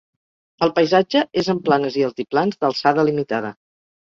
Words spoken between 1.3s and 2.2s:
és en planes i